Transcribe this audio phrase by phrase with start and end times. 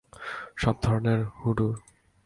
[0.57, 1.75] সব ধরনের হুডুর।